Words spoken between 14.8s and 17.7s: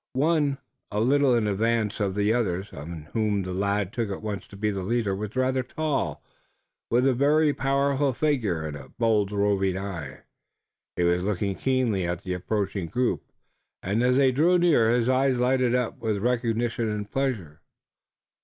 his eyes lighted up with recognition and pleasure.